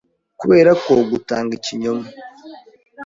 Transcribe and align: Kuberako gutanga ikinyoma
Kuberako 0.39 0.91
gutanga 1.11 1.51
ikinyoma 1.59 2.07